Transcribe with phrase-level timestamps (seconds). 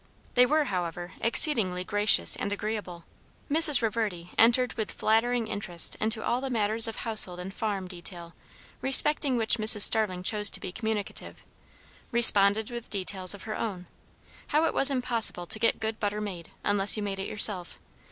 [0.33, 3.03] They were, however, exceedingly gracious and agreeable.
[3.51, 3.83] Mrs.
[3.83, 8.33] Reverdy entered with flattering interest into all the matters of household and farm detail
[8.81, 9.81] respecting which Mrs.
[9.81, 11.43] Starling chose to be communicative;
[12.11, 13.85] responded with details of her own.
[14.47, 17.77] How it was impossible to get good butter made, unless you made it yourself.